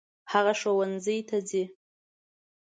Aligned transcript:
هغه 0.31 0.53
ښوونځي 0.59 1.17
ته 1.29 1.37
ځي. 1.49 1.63